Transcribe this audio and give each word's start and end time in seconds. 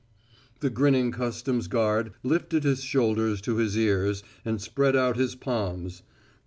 _"The 0.61 0.71
grinning 0.71 1.11
customs 1.11 1.67
guard 1.67 2.13
lifted 2.23 2.63
his 2.63 2.81
shoulders 2.83 3.39
to 3.41 3.57
his 3.57 3.77
ears 3.77 4.23
and 4.43 4.59
spread 4.59 4.95
out 4.95 5.15
his 5.15 5.35
palms. 5.35 6.01